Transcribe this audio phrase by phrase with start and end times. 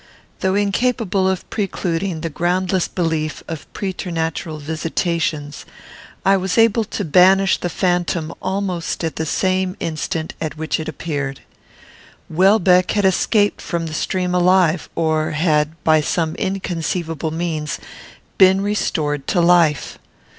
[0.39, 5.63] Though incapable of precluding the groundless belief of preternatural visitations,
[6.25, 10.89] I was able to banish the phantom almost at the same instant at which it
[10.89, 11.41] appeared.
[12.31, 17.77] Welbeck had escaped from the stream alive; or had, by some inconceivable means,
[18.39, 19.99] been restored to life.